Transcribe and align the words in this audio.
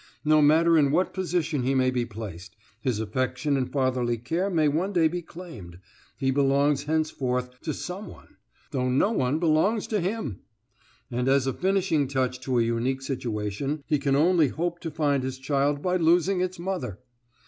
No 0.25 0.41
matter 0.41 0.79
in 0.79 0.89
what 0.89 1.13
position 1.13 1.61
he 1.61 1.75
may 1.75 1.91
be 1.91 2.05
placed, 2.07 2.55
his 2.81 2.99
affection 2.99 3.55
and 3.55 3.71
fatherly 3.71 4.17
care 4.17 4.49
may 4.49 4.67
one 4.67 4.93
day 4.93 5.07
be 5.07 5.21
claimed 5.21 5.77
he 6.17 6.31
belongs 6.31 6.85
henceforth 6.85 7.61
to 7.61 7.71
some 7.71 8.07
one, 8.07 8.37
though 8.71 8.89
no 8.89 9.11
one 9.11 9.37
belongs 9.37 9.85
to 9.85 9.99
him! 10.01 10.39
And 11.11 11.27
as 11.27 11.45
a 11.45 11.53
finishing 11.53 12.07
touch 12.07 12.39
to 12.39 12.57
a 12.57 12.63
unique 12.63 13.03
situation, 13.03 13.83
he 13.85 13.99
can 13.99 14.15
only 14.15 14.47
hope 14.47 14.79
to 14.79 14.89
find 14.89 15.21
his 15.21 15.37
child 15.37 15.83
by 15.83 15.97
losing 15.97 16.41
its 16.41 16.57
mother! 16.57 16.97